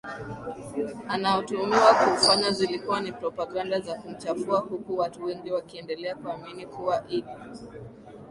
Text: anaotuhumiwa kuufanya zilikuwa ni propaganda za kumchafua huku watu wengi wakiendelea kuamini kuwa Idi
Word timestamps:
anaotuhumiwa 1.07 1.93
kuufanya 1.93 2.51
zilikuwa 2.51 3.01
ni 3.01 3.11
propaganda 3.11 3.79
za 3.79 3.95
kumchafua 3.95 4.59
huku 4.59 4.97
watu 4.97 5.23
wengi 5.23 5.51
wakiendelea 5.51 6.15
kuamini 6.15 6.65
kuwa 6.67 7.03
Idi 7.09 7.29